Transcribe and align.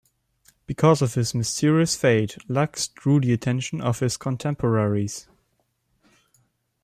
Because 0.65 1.03
of 1.03 1.13
his 1.13 1.35
mysterious 1.35 1.95
fate, 1.95 2.35
Lux 2.49 2.87
drew 2.87 3.19
the 3.19 3.33
attention 3.33 3.81
of 3.81 3.99
his 3.99 4.17
contemporaries. 4.17 5.27